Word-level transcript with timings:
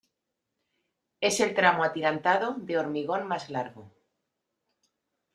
Es 1.21 1.39
el 1.41 1.53
tramo 1.53 1.83
atirantado 1.83 2.55
de 2.57 2.79
hormigón 2.79 3.27
más 3.27 3.51
largo. 3.51 3.91